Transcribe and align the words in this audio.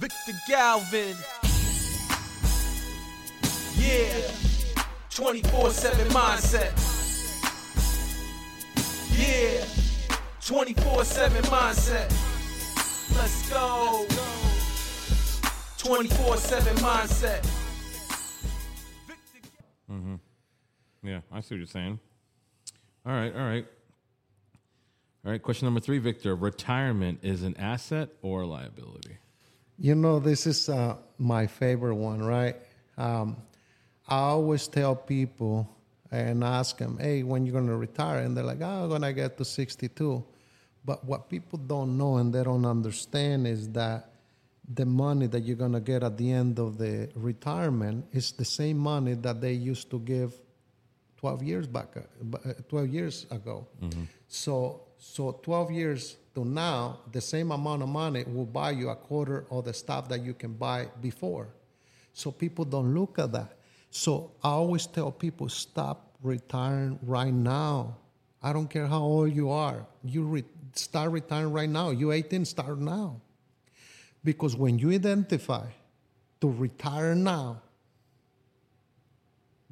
Victor 0.00 0.32
Galvan. 0.48 1.14
Yeah. 3.76 4.30
24 5.10 5.70
7 5.72 6.08
mindset. 6.08 6.72
Yeah. 9.14 9.62
24 10.42 11.04
7 11.04 11.42
mindset. 11.42 12.08
Let's 13.14 13.50
go. 13.50 14.06
24 15.76 16.36
7 16.38 16.76
mindset. 16.76 17.46
Mm-hmm. 19.92 20.14
Yeah, 21.02 21.20
I 21.30 21.40
see 21.40 21.56
what 21.56 21.58
you're 21.58 21.66
saying. 21.66 22.00
All 23.04 23.12
right, 23.12 23.34
all 23.34 23.46
right. 23.46 23.66
All 25.26 25.30
right, 25.30 25.42
question 25.42 25.66
number 25.66 25.80
three, 25.80 25.98
Victor. 25.98 26.34
Retirement 26.34 27.18
is 27.22 27.42
an 27.42 27.54
asset 27.58 28.08
or 28.22 28.40
a 28.40 28.46
liability? 28.46 29.18
You 29.82 29.94
know, 29.94 30.18
this 30.18 30.46
is 30.46 30.68
uh, 30.68 30.96
my 31.16 31.46
favorite 31.46 31.94
one, 31.94 32.22
right? 32.22 32.54
Um, 32.98 33.38
I 34.06 34.18
always 34.18 34.68
tell 34.68 34.94
people 34.94 35.74
and 36.10 36.44
ask 36.44 36.76
them, 36.76 36.98
hey, 37.00 37.22
when 37.22 37.46
you're 37.46 37.54
going 37.54 37.68
to 37.68 37.76
retire? 37.76 38.18
And 38.18 38.36
they're 38.36 38.44
like, 38.44 38.60
oh, 38.60 38.82
I'm 38.82 38.88
going 38.90 39.00
to 39.00 39.14
get 39.14 39.38
to 39.38 39.44
62. 39.44 40.22
But 40.84 41.02
what 41.04 41.30
people 41.30 41.58
don't 41.58 41.96
know 41.96 42.16
and 42.16 42.30
they 42.30 42.42
don't 42.42 42.66
understand 42.66 43.46
is 43.46 43.70
that 43.70 44.10
the 44.74 44.84
money 44.84 45.26
that 45.28 45.44
you're 45.44 45.56
going 45.56 45.72
to 45.72 45.80
get 45.80 46.02
at 46.02 46.18
the 46.18 46.30
end 46.30 46.58
of 46.58 46.76
the 46.76 47.08
retirement 47.14 48.04
is 48.12 48.32
the 48.32 48.44
same 48.44 48.76
money 48.76 49.14
that 49.14 49.40
they 49.40 49.52
used 49.52 49.90
to 49.92 49.98
give 50.00 50.34
12 51.16 51.42
years 51.42 51.66
back, 51.66 51.96
uh, 51.96 52.50
uh, 52.50 52.52
12 52.68 52.88
years 52.88 53.26
ago. 53.30 53.66
So, 54.28 54.82
so 55.00 55.32
12 55.42 55.70
years 55.72 56.16
to 56.34 56.44
now, 56.44 57.00
the 57.10 57.22
same 57.22 57.50
amount 57.52 57.82
of 57.82 57.88
money 57.88 58.22
will 58.26 58.44
buy 58.44 58.72
you 58.72 58.90
a 58.90 58.94
quarter 58.94 59.46
of 59.50 59.64
the 59.64 59.72
stuff 59.72 60.08
that 60.10 60.20
you 60.20 60.34
can 60.34 60.52
buy 60.52 60.88
before. 61.00 61.48
So 62.12 62.30
people 62.30 62.66
don't 62.66 62.94
look 62.94 63.18
at 63.18 63.32
that. 63.32 63.56
So 63.90 64.32
I 64.44 64.50
always 64.50 64.86
tell 64.86 65.10
people, 65.10 65.48
stop 65.48 66.14
retiring 66.22 66.98
right 67.02 67.32
now. 67.32 67.96
I 68.42 68.52
don't 68.52 68.68
care 68.68 68.86
how 68.86 69.00
old 69.00 69.34
you 69.34 69.50
are. 69.50 69.86
You 70.04 70.22
re- 70.24 70.44
start 70.74 71.12
retiring 71.12 71.52
right 71.52 71.68
now. 71.68 71.90
You 71.90 72.12
18, 72.12 72.44
start 72.44 72.78
now. 72.78 73.22
Because 74.22 74.54
when 74.54 74.78
you 74.78 74.92
identify 74.92 75.66
to 76.42 76.48
retire 76.48 77.14
now, 77.14 77.62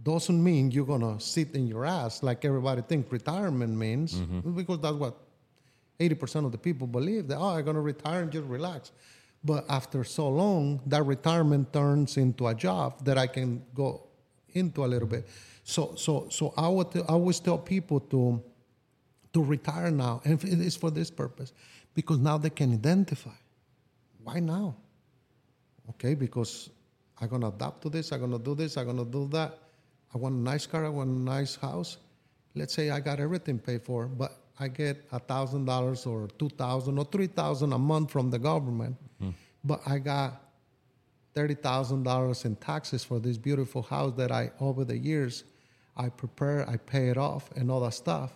doesn't 0.02 0.42
mean 0.42 0.70
you're 0.70 0.86
gonna 0.86 1.20
sit 1.20 1.54
in 1.54 1.66
your 1.66 1.84
ass 1.84 2.22
like 2.22 2.44
everybody 2.44 2.82
thinks 2.82 3.10
retirement 3.10 3.76
means, 3.76 4.14
mm-hmm. 4.14 4.52
because 4.52 4.80
that's 4.80 4.94
what 4.94 5.16
80% 5.98 6.46
of 6.46 6.52
the 6.52 6.58
people 6.58 6.86
believe 6.86 7.26
that 7.28 7.38
oh 7.38 7.56
I'm 7.56 7.64
gonna 7.64 7.80
retire 7.80 8.22
and 8.22 8.30
just 8.30 8.46
relax. 8.46 8.92
But 9.44 9.64
after 9.68 10.04
so 10.04 10.28
long, 10.28 10.80
that 10.86 11.04
retirement 11.04 11.72
turns 11.72 12.16
into 12.16 12.46
a 12.48 12.54
job 12.54 13.04
that 13.04 13.18
I 13.18 13.26
can 13.26 13.64
go 13.74 14.02
into 14.52 14.84
a 14.84 14.88
little 14.88 15.08
bit. 15.08 15.28
So 15.64 15.94
so 15.96 16.28
so 16.30 16.54
I 16.56 16.68
would 16.68 16.96
I 16.96 17.00
always 17.08 17.40
tell 17.40 17.58
people 17.58 18.00
to 18.00 18.42
to 19.32 19.42
retire 19.42 19.90
now, 19.90 20.20
and 20.24 20.42
it 20.42 20.60
is 20.60 20.76
for 20.76 20.90
this 20.90 21.10
purpose, 21.10 21.52
because 21.94 22.18
now 22.18 22.38
they 22.38 22.50
can 22.50 22.72
identify. 22.72 23.38
Why 24.22 24.40
now? 24.40 24.76
Okay, 25.90 26.14
because 26.14 26.70
I'm 27.20 27.28
gonna 27.28 27.48
adapt 27.48 27.82
to 27.82 27.90
this. 27.90 28.12
I'm 28.12 28.20
gonna 28.20 28.38
do 28.38 28.54
this. 28.54 28.76
I'm 28.76 28.86
gonna 28.86 29.04
do 29.04 29.28
that. 29.28 29.58
I 30.14 30.18
want 30.18 30.34
a 30.34 30.38
nice 30.38 30.66
car. 30.66 30.84
I 30.84 30.88
want 30.88 31.10
a 31.10 31.20
nice 31.20 31.56
house. 31.56 31.98
Let's 32.54 32.74
say 32.74 32.90
I 32.90 33.00
got 33.00 33.20
everything 33.20 33.58
paid 33.58 33.82
for, 33.82 34.06
but 34.06 34.32
I 34.58 34.68
get 34.68 35.04
a 35.12 35.18
thousand 35.18 35.66
dollars 35.66 36.06
or 36.06 36.28
two 36.38 36.48
thousand 36.48 36.98
or 36.98 37.04
three 37.04 37.26
thousand 37.26 37.72
a 37.72 37.78
month 37.78 38.10
from 38.10 38.30
the 38.30 38.38
government, 38.38 38.96
hmm. 39.20 39.30
but 39.62 39.80
I 39.86 39.98
got 39.98 40.42
thirty 41.34 41.54
thousand 41.54 42.02
dollars 42.02 42.44
in 42.44 42.56
taxes 42.56 43.04
for 43.04 43.20
this 43.20 43.38
beautiful 43.38 43.82
house 43.82 44.14
that 44.16 44.32
I 44.32 44.50
over 44.60 44.84
the 44.84 44.96
years 44.96 45.44
I 45.98 46.08
prepare, 46.08 46.68
I 46.68 46.76
pay 46.76 47.08
it 47.08 47.18
off, 47.18 47.50
and 47.56 47.70
all 47.70 47.80
that 47.80 47.94
stuff. 47.94 48.32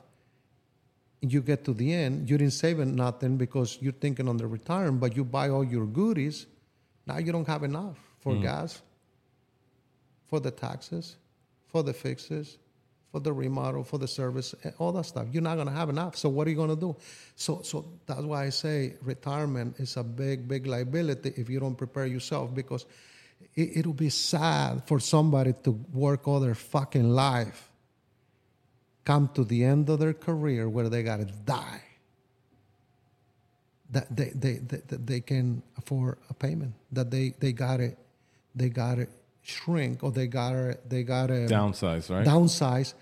You 1.21 1.41
get 1.41 1.65
to 1.67 1.73
the 1.73 1.93
end, 1.93 2.29
you 2.29 2.37
didn't 2.37 2.55
save 2.55 2.79
nothing 2.79 3.37
because 3.37 3.79
you're 3.81 3.93
thinking 3.93 4.29
on 4.29 4.37
the 4.37 4.49
retirement, 4.49 5.01
but 5.01 5.17
you 5.17 5.25
buy 5.25 5.49
all 5.49 5.63
your 5.63 5.87
goodies. 5.87 6.47
Now 7.07 7.19
you 7.19 7.31
don't 7.31 7.47
have 7.47 7.63
enough 7.63 7.99
for 8.21 8.35
hmm. 8.35 8.43
gas, 8.43 8.83
for 10.27 10.41
the 10.41 10.51
taxes, 10.51 11.17
for 11.73 11.83
the 11.83 11.93
fixes, 11.93 12.59
for 13.11 13.21
the 13.21 13.33
remodel, 13.33 13.83
for 13.83 13.99
the 13.99 14.07
service, 14.07 14.55
all 14.79 14.93
that 14.93 15.05
stuff. 15.05 15.27
You're 15.33 15.43
not 15.43 15.57
gonna 15.57 15.73
have 15.73 15.89
enough. 15.89 16.17
So 16.17 16.29
what 16.29 16.47
are 16.47 16.51
you 16.51 16.57
gonna 16.57 16.77
do? 16.77 16.95
So 17.35 17.63
so 17.63 17.87
that's 18.07 18.23
why 18.23 18.45
I 18.45 18.51
say 18.51 18.95
retirement 19.03 19.81
is 19.81 19.97
a 19.97 20.05
big, 20.05 20.47
big 20.47 20.67
liability 20.67 21.33
if 21.37 21.49
you 21.49 21.59
don't 21.59 21.75
prepare 21.75 22.07
yourself 22.07 22.55
because 22.55 22.87
it, 23.55 23.79
it'll 23.79 23.93
be 23.95 24.11
sad 24.11 24.87
for 24.87 25.01
somebody 25.01 25.55
to 25.65 25.73
work 25.93 26.29
all 26.29 26.41
their 26.41 26.55
fucking 26.55 27.11
life, 27.11 27.71
come 29.05 29.29
to 29.35 29.45
the 29.45 29.65
end 29.65 29.89
of 29.89 29.99
their 29.99 30.15
career 30.15 30.69
where 30.69 30.89
they 30.89 31.03
gotta 31.03 31.25
die. 31.25 31.83
That 33.91 34.15
they 34.15 34.31
they, 34.35 34.55
they, 34.59 34.81
they 34.89 35.21
can 35.21 35.63
afford 35.77 36.19
a 36.31 36.35
payment. 36.35 36.75
That 36.93 37.11
they, 37.11 37.35
they 37.41 37.53
got 37.53 37.81
it 37.81 37.99
they 38.55 38.69
gotta 38.69 39.09
shrink 39.43 40.03
or 40.03 40.11
they 40.13 40.27
gotta 40.27 40.79
they 40.89 41.03
gotta 41.03 41.47
Downsize, 41.51 42.11
right? 42.11 42.27
downsize. 42.27 42.95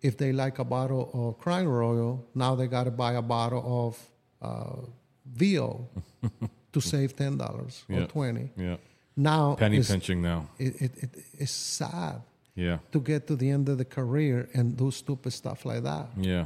If 0.00 0.16
they 0.16 0.30
like 0.32 0.58
a 0.60 0.64
bottle 0.64 1.10
of 1.12 1.38
Crown 1.40 1.66
Royal, 1.66 2.24
now 2.34 2.54
they 2.54 2.68
got 2.68 2.84
to 2.84 2.92
buy 2.92 3.14
a 3.14 3.22
bottle 3.22 3.88
of 3.88 3.98
uh, 4.40 4.86
VO 5.26 5.88
to 6.72 6.80
save 6.80 7.16
ten 7.16 7.36
dollars 7.36 7.84
Yeah. 7.88 8.04
or 8.04 8.06
twenty. 8.06 8.50
yeah. 8.56 8.76
Now 9.16 9.56
Penny 9.56 9.82
pinching 9.82 10.22
now. 10.22 10.48
It, 10.58 10.80
it, 10.80 10.92
it, 11.02 11.10
it's 11.38 11.50
sad 11.50 12.22
Yeah. 12.54 12.78
to 12.92 13.00
get 13.00 13.26
to 13.26 13.34
the 13.34 13.50
end 13.50 13.68
of 13.68 13.78
the 13.78 13.84
career 13.84 14.48
and 14.54 14.76
do 14.76 14.92
stupid 14.92 15.32
stuff 15.32 15.64
like 15.64 15.82
that. 15.82 16.06
Yeah. 16.16 16.44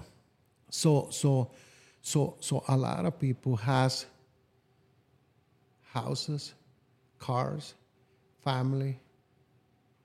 So 0.71 1.09
so 1.11 1.51
so 2.01 2.37
so 2.41 2.65
a 2.69 2.77
lot 2.77 3.05
of 3.05 3.19
people 3.21 3.57
has 3.57 4.07
houses, 5.93 6.55
cars, 7.19 7.75
family, 8.43 8.99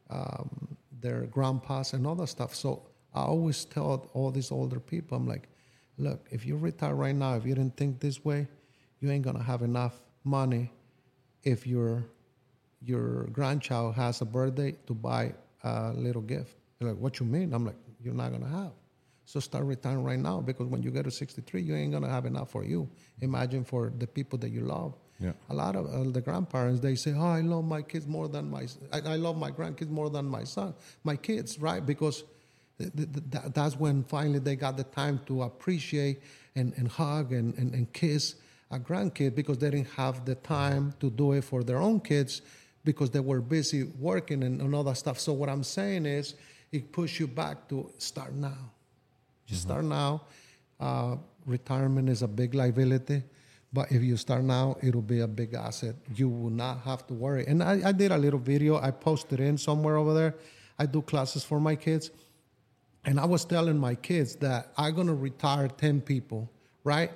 um, 0.10 0.78
their 1.00 1.22
grandpas 1.26 1.94
and 1.94 2.06
other 2.06 2.28
stuff. 2.28 2.56
So 2.56 2.84
I 3.14 3.22
always 3.22 3.66
tell 3.66 4.10
all 4.14 4.32
these 4.32 4.52
older 4.52 4.80
people, 4.80 5.18
I'm 5.18 5.28
like, 5.28 5.48
look, 5.98 6.28
if 6.32 6.46
you 6.46 6.56
retire 6.58 6.96
right 6.96 7.16
now, 7.16 7.36
if 7.36 7.46
you 7.46 7.56
didn't 7.56 7.78
think 7.78 8.00
this 8.00 8.24
way, 8.24 8.48
you 9.00 9.12
ain't 9.12 9.24
gonna 9.24 9.44
have 9.44 9.62
enough 9.62 10.02
money 10.24 10.72
if 11.44 11.66
your 11.66 12.06
your 12.82 13.24
grandchild 13.28 13.96
has 13.96 14.22
a 14.22 14.26
birthday 14.26 14.72
to 14.86 14.94
buy 14.94 15.34
a 15.64 15.94
little 15.94 16.22
gift. 16.22 16.56
They're 16.80 16.90
like, 16.90 16.98
what 17.00 17.20
you 17.20 17.26
mean? 17.26 17.54
I'm 17.54 17.66
like, 17.66 17.76
you're 18.00 18.14
not 18.14 18.32
gonna 18.32 18.48
have. 18.48 18.72
So 19.26 19.40
start 19.40 19.66
retiring 19.66 20.04
right 20.04 20.20
now 20.20 20.40
because 20.40 20.68
when 20.68 20.84
you 20.84 20.92
get 20.92 21.04
to 21.04 21.12
63, 21.12 21.62
you 21.62 21.76
ain't 21.76 21.92
gonna 21.92 22.10
have 22.10 22.26
enough 22.26 22.50
for 22.50 22.64
you. 22.64 22.90
Imagine 23.22 23.64
for 23.64 23.92
the 23.98 24.08
people 24.08 24.38
that 24.40 24.50
you 24.50 24.62
love. 24.62 24.96
Yeah. 25.20 25.32
A 25.50 25.54
lot 25.54 25.76
of 25.76 25.88
uh, 25.88 26.12
the 26.12 26.22
grandparents 26.22 26.80
they 26.80 26.96
say, 26.96 27.14
"Oh, 27.16 27.26
I 27.26 27.42
love 27.42 27.66
my 27.66 27.82
kids 27.82 28.06
more 28.06 28.28
than 28.28 28.52
my 28.52 28.68
I, 28.92 29.00
I 29.00 29.16
love 29.16 29.38
my 29.38 29.52
grandkids 29.52 29.90
more 29.90 30.10
than 30.10 30.26
my 30.26 30.44
son, 30.44 30.76
my 31.04 31.16
kids," 31.16 31.60
right? 31.60 31.84
Because 31.84 32.24
th- 32.78 32.92
th- 32.96 33.10
th- 33.32 33.44
that's 33.54 33.76
when 33.80 34.04
finally 34.04 34.40
they 34.40 34.56
got 34.56 34.78
the 34.78 34.84
time 34.84 35.20
to 35.26 35.44
appreciate 35.44 36.22
and, 36.56 36.74
and 36.78 36.88
hug 36.88 37.34
and, 37.34 37.56
and, 37.58 37.74
and 37.74 37.92
kiss 37.94 38.36
a 38.70 38.80
grandkid 38.80 39.34
because 39.34 39.58
they 39.58 39.70
didn't 39.70 39.90
have 39.92 40.26
the 40.26 40.36
time 40.36 40.94
to 41.00 41.10
do 41.10 41.32
it 41.34 41.44
for 41.44 41.64
their 41.64 41.78
own 41.78 42.00
kids 42.00 42.42
because 42.84 43.10
they 43.10 43.20
were 43.20 43.42
busy 43.42 43.84
working 44.00 44.44
and, 44.44 44.62
and 44.62 44.76
all 44.76 44.84
that 44.84 44.98
stuff. 44.98 45.20
So 45.20 45.34
what 45.34 45.50
I'm 45.50 45.64
saying 45.64 46.06
is, 46.06 46.36
it 46.72 46.92
pushes 46.92 47.22
you 47.22 47.28
back 47.28 47.68
to 47.70 47.92
start 47.98 48.34
now. 48.34 48.72
Just 49.46 49.62
start 49.62 49.86
now. 49.86 50.24
Uh, 50.80 51.16
retirement 51.46 52.10
is 52.10 52.22
a 52.22 52.28
big 52.28 52.54
liability, 52.54 53.24
but 53.74 53.92
if 53.92 54.02
you 54.02 54.18
start 54.18 54.44
now, 54.44 54.78
it'll 54.82 55.02
be 55.02 55.20
a 55.20 55.28
big 55.28 55.54
asset. 55.54 55.96
You 56.16 56.30
will 56.30 56.50
not 56.50 56.82
have 56.82 57.06
to 57.08 57.14
worry. 57.14 57.46
And 57.48 57.62
I, 57.62 57.90
I 57.90 57.92
did 57.92 58.12
a 58.12 58.18
little 58.18 58.40
video. 58.40 58.80
I 58.80 58.92
posted 58.92 59.40
in 59.40 59.58
somewhere 59.58 59.98
over 59.98 60.14
there. 60.14 60.36
I 60.80 60.86
do 60.86 61.02
classes 61.02 61.44
for 61.44 61.60
my 61.60 61.76
kids, 61.76 62.12
and 63.04 63.20
I 63.20 63.26
was 63.26 63.46
telling 63.46 63.78
my 63.78 63.96
kids 63.96 64.36
that 64.38 64.72
I'm 64.78 64.96
gonna 64.96 65.16
retire 65.16 65.68
ten 65.68 66.02
people, 66.02 66.52
right, 66.84 67.12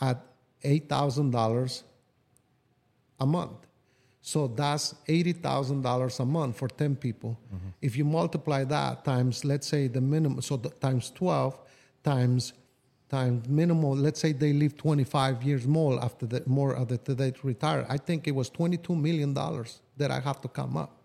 at 0.00 0.24
eight 0.62 0.88
thousand 0.88 1.32
dollars 1.32 1.84
a 3.20 3.26
month. 3.26 3.66
So 4.20 4.46
that's 4.46 4.94
eighty 5.08 5.32
thousand 5.32 5.82
dollars 5.82 6.20
a 6.20 6.24
month 6.24 6.58
for 6.58 6.68
ten 6.68 6.94
people. 6.96 7.38
Mm-hmm. 7.46 7.68
If 7.82 7.96
you 7.96 8.04
multiply 8.04 8.64
that 8.64 9.04
times, 9.04 9.44
let's 9.44 9.66
say 9.66 9.88
the 9.88 10.00
minimum, 10.00 10.40
so 10.42 10.56
the, 10.56 10.70
times 10.70 11.10
twelve, 11.10 11.58
times 12.04 12.52
times 13.08 13.48
minimal 13.48 13.96
Let's 13.96 14.20
say 14.20 14.32
they 14.32 14.52
live 14.52 14.76
twenty 14.76 15.04
five 15.04 15.42
years 15.42 15.66
more 15.66 16.02
after 16.02 16.26
that, 16.26 16.46
more 16.46 16.76
after 16.76 17.14
they 17.14 17.32
retire. 17.42 17.86
I 17.88 17.96
think 17.96 18.28
it 18.28 18.34
was 18.34 18.50
twenty 18.50 18.76
two 18.76 18.94
million 18.94 19.34
dollars 19.34 19.80
that 19.96 20.10
I 20.10 20.20
have 20.20 20.40
to 20.42 20.48
come 20.48 20.76
up. 20.76 20.98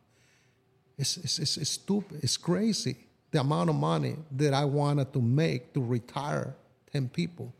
It's, 0.97 1.17
it's, 1.17 1.39
it's, 1.39 1.57
it's 1.57 1.69
stupid. 1.71 2.23
It's 2.23 2.37
crazy. 2.37 2.97
The 3.31 3.39
amount 3.39 3.69
of 3.69 3.75
money 3.75 4.15
that 4.31 4.53
I 4.53 4.65
wanted 4.65 5.11
to 5.13 5.21
make 5.21 5.73
to 5.73 5.81
retire 5.81 6.55
10 6.91 7.09
people 7.09 7.51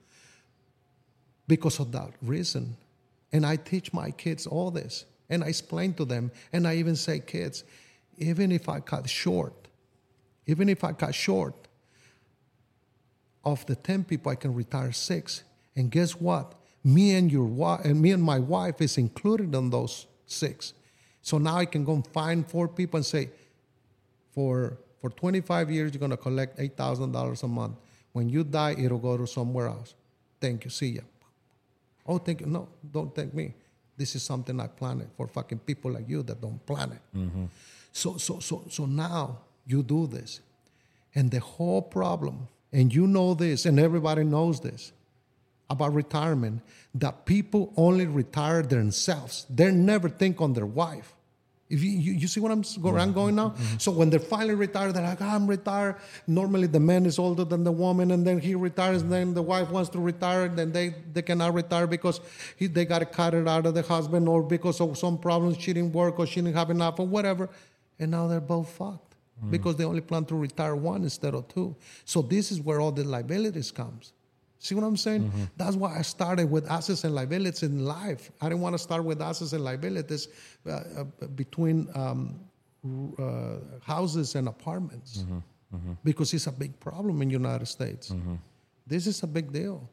because 1.47 1.79
of 1.79 1.91
that 1.91 2.11
reason. 2.21 2.77
And 3.31 3.45
I 3.45 3.55
teach 3.55 3.91
my 3.91 4.11
kids 4.11 4.45
all 4.45 4.69
this. 4.69 5.05
And 5.29 5.43
I 5.43 5.47
explain 5.47 5.93
to 5.95 6.05
them. 6.05 6.31
And 6.51 6.67
I 6.67 6.75
even 6.75 6.95
say, 6.95 7.19
kids, 7.19 7.63
even 8.17 8.51
if 8.51 8.69
I 8.69 8.79
cut 8.79 9.09
short, 9.09 9.53
even 10.45 10.69
if 10.69 10.83
I 10.83 10.91
cut 10.91 11.15
short, 11.15 11.55
of 13.43 13.65
the 13.65 13.75
10 13.75 14.05
people, 14.05 14.31
I 14.31 14.35
can 14.35 14.53
retire 14.53 14.91
six. 14.91 15.43
And 15.75 15.91
guess 15.91 16.13
what? 16.13 16.53
Me 16.83 17.15
and 17.15 17.31
your 17.31 17.45
wife, 17.45 17.85
and 17.85 18.01
me 18.01 18.11
and 18.11 18.21
my 18.21 18.39
wife 18.39 18.81
is 18.81 18.97
included 18.97 19.53
in 19.55 19.69
those 19.69 20.07
six. 20.25 20.73
So 21.21 21.37
now 21.37 21.57
I 21.57 21.65
can 21.65 21.83
go 21.85 21.93
and 21.93 22.05
find 22.07 22.47
four 22.47 22.67
people 22.67 22.97
and 22.97 23.05
say, 23.05 23.29
for 24.33 24.77
for 24.99 25.09
25 25.09 25.69
years, 25.69 25.93
you're 25.93 25.99
gonna 25.99 26.17
collect 26.17 26.59
eight 26.59 26.77
thousand 26.77 27.11
dollars 27.11 27.43
a 27.43 27.47
month. 27.47 27.75
When 28.13 28.29
you 28.29 28.43
die, 28.43 28.75
it'll 28.77 28.99
go 28.99 29.17
to 29.17 29.27
somewhere 29.27 29.67
else. 29.67 29.95
Thank 30.39 30.65
you. 30.65 30.69
See 30.69 30.91
ya. 30.95 31.01
Oh, 32.05 32.17
thank 32.17 32.41
you. 32.41 32.47
No, 32.47 32.67
don't 32.91 33.13
thank 33.13 33.33
me. 33.33 33.53
This 33.97 34.15
is 34.15 34.23
something 34.23 34.59
I 34.59 34.67
planned 34.67 35.07
for 35.15 35.27
fucking 35.27 35.59
people 35.59 35.91
like 35.91 36.07
you 36.09 36.23
that 36.23 36.41
don't 36.41 36.63
plan 36.65 36.91
it. 36.91 37.17
Mm-hmm. 37.17 37.45
So, 37.91 38.17
so, 38.17 38.39
so, 38.39 38.63
so 38.69 38.85
now 38.85 39.39
you 39.67 39.83
do 39.83 40.07
this. 40.07 40.41
And 41.15 41.29
the 41.29 41.39
whole 41.39 41.81
problem, 41.81 42.47
and 42.73 42.93
you 42.93 43.05
know 43.07 43.35
this, 43.35 43.65
and 43.65 43.79
everybody 43.79 44.23
knows 44.23 44.59
this 44.59 44.91
about 45.69 45.93
retirement, 45.93 46.61
that 46.95 47.25
people 47.25 47.71
only 47.77 48.05
retire 48.05 48.63
themselves. 48.63 49.45
They 49.49 49.71
never 49.71 50.09
think 50.09 50.41
on 50.41 50.53
their 50.53 50.65
wife. 50.65 51.13
If 51.69 51.81
you, 51.81 51.91
you, 51.91 52.13
you 52.13 52.27
see 52.27 52.39
what 52.39 52.51
I'm, 52.51 52.61
where 52.83 52.99
I'm 52.99 53.13
going 53.13 53.35
now? 53.35 53.55
So 53.79 53.91
when 53.91 54.09
they're 54.11 54.19
finally 54.19 54.53
retired, 54.53 54.93
they're 54.93 55.01
like, 55.03 55.21
"Ah, 55.21 55.33
I'm 55.33 55.47
retired. 55.47 55.95
Normally 56.27 56.67
the 56.67 56.79
man 56.79 57.05
is 57.05 57.17
older 57.17 57.45
than 57.45 57.63
the 57.63 57.71
woman, 57.71 58.11
and 58.11 58.27
then 58.27 58.39
he 58.39 58.53
retires, 58.53 59.01
and 59.01 59.11
then 59.11 59.33
the 59.33 59.41
wife 59.41 59.69
wants 59.69 59.89
to 59.91 59.99
retire, 59.99 60.49
then 60.49 60.71
they, 60.71 60.93
they 61.13 61.21
cannot 61.21 61.53
retire 61.53 61.87
because 61.87 62.19
he, 62.57 62.67
they 62.67 62.85
got 62.85 63.09
cut 63.11 63.33
it 63.33 63.47
out 63.47 63.65
of 63.65 63.73
the 63.73 63.81
husband, 63.81 64.27
or 64.27 64.43
because 64.43 64.81
of 64.81 64.97
some 64.97 65.17
problems, 65.17 65.57
she 65.57 65.73
didn't 65.73 65.93
work, 65.93 66.19
or 66.19 66.27
she 66.27 66.41
didn't 66.41 66.55
have 66.55 66.69
enough, 66.69 66.99
or 66.99 67.07
whatever. 67.07 67.49
And 67.97 68.11
now 68.11 68.27
they're 68.27 68.41
both 68.41 68.69
fucked 68.69 69.12
because 69.49 69.75
they 69.75 69.83
only 69.83 70.01
plan 70.01 70.25
to 70.25 70.35
retire 70.35 70.75
one 70.75 71.03
instead 71.03 71.33
of 71.33 71.47
two. 71.47 71.75
So 72.05 72.21
this 72.21 72.51
is 72.51 72.61
where 72.61 72.79
all 72.79 72.91
the 72.91 73.03
liabilities 73.03 73.71
comes. 73.71 74.13
See 74.59 74.75
what 74.75 74.85
I'm 74.85 74.95
saying? 74.95 75.29
That's 75.57 75.75
why 75.75 75.97
I 75.97 76.03
started 76.03 76.49
with 76.49 76.69
assets 76.71 77.03
and 77.03 77.13
liabilities 77.13 77.63
in 77.63 77.83
life. 77.83 78.31
I 78.39 78.47
didn't 78.47 78.61
want 78.61 78.73
to 78.75 78.79
start 78.79 79.03
with 79.03 79.21
assets 79.21 79.51
and 79.51 79.61
liabilities 79.63 80.29
uh, 80.65 80.71
uh, 80.71 81.03
between 81.35 81.89
um, 81.95 82.39
uh, 83.19 83.55
houses 83.81 84.35
and 84.35 84.47
apartments 84.47 85.25
because 86.03 86.33
it's 86.33 86.47
a 86.47 86.51
big 86.51 86.79
problem 86.79 87.21
in 87.21 87.27
the 87.27 87.33
United 87.33 87.67
States. 87.67 88.13
This 88.87 89.07
is 89.07 89.23
a 89.23 89.27
big 89.27 89.51
deal. 89.51 89.89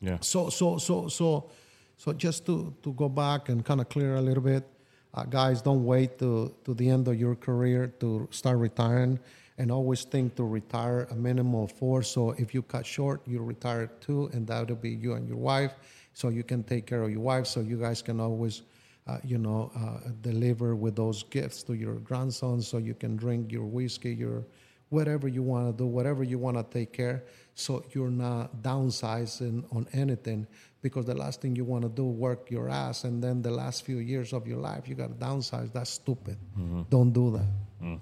Yeah. 0.00 0.18
So 0.20 0.50
so 0.50 0.76
so 0.78 1.08
so 1.08 1.50
so 1.96 2.12
just 2.12 2.44
to 2.46 2.74
to 2.82 2.92
go 2.92 3.08
back 3.08 3.48
and 3.48 3.64
kind 3.64 3.80
of 3.80 3.88
clear 3.88 4.16
a 4.16 4.20
little 4.20 4.42
bit, 4.42 4.64
uh, 5.14 5.24
guys, 5.24 5.62
don't 5.62 5.84
wait 5.84 6.18
to 6.18 6.54
to 6.64 6.74
the 6.74 6.88
end 6.88 7.08
of 7.08 7.14
your 7.18 7.34
career 7.36 7.86
to 8.00 8.28
start 8.30 8.58
retiring, 8.58 9.18
and 9.58 9.70
always 9.70 10.04
think 10.04 10.34
to 10.36 10.44
retire 10.44 11.06
a 11.10 11.14
minimum 11.14 11.54
of 11.54 11.72
four. 11.72 12.02
So 12.02 12.32
if 12.32 12.54
you 12.54 12.62
cut 12.62 12.84
short, 12.84 13.20
you 13.26 13.42
retire 13.42 13.86
two, 14.00 14.30
and 14.32 14.46
that'll 14.46 14.76
be 14.76 14.90
you 14.90 15.14
and 15.14 15.28
your 15.28 15.38
wife, 15.38 15.74
so 16.12 16.28
you 16.28 16.42
can 16.42 16.62
take 16.62 16.86
care 16.86 17.02
of 17.02 17.10
your 17.10 17.20
wife. 17.20 17.46
So 17.46 17.60
you 17.60 17.78
guys 17.78 18.02
can 18.02 18.20
always. 18.20 18.62
Uh, 19.06 19.18
you 19.22 19.36
know, 19.36 19.70
uh, 19.76 20.08
deliver 20.22 20.74
with 20.74 20.96
those 20.96 21.24
gifts 21.24 21.62
to 21.62 21.74
your 21.74 21.96
grandsons, 21.96 22.66
so 22.66 22.78
you 22.78 22.94
can 22.94 23.16
drink 23.16 23.52
your 23.52 23.66
whiskey, 23.66 24.14
your 24.14 24.42
whatever 24.94 25.26
you 25.28 25.42
want 25.42 25.64
to 25.66 25.74
do, 25.82 25.86
whatever 25.86 26.22
you 26.22 26.38
want 26.38 26.56
to 26.56 26.64
take 26.78 26.92
care, 26.92 27.24
so 27.54 27.84
you're 27.92 28.16
not 28.28 28.62
downsizing 28.62 29.56
on 29.74 29.86
anything. 29.92 30.46
Because 30.82 31.06
the 31.06 31.14
last 31.14 31.40
thing 31.40 31.56
you 31.56 31.64
want 31.64 31.82
to 31.82 31.88
do, 31.88 32.04
work 32.04 32.50
your 32.50 32.68
ass, 32.68 33.04
and 33.04 33.22
then 33.22 33.42
the 33.42 33.50
last 33.50 33.84
few 33.84 33.98
years 33.98 34.32
of 34.32 34.46
your 34.46 34.58
life, 34.58 34.86
you 34.88 34.94
got 34.94 35.08
to 35.08 35.26
downsize. 35.26 35.72
That's 35.72 35.90
stupid. 35.90 36.36
Mm-hmm. 36.58 36.82
Don't 36.90 37.12
do 37.12 37.30
that. 37.36 37.50
Mm. 37.82 38.00